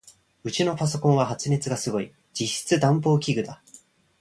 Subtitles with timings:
[0.43, 2.11] ウチのパソコンは発熱がすごい。
[2.33, 3.61] 実質暖房器具だ。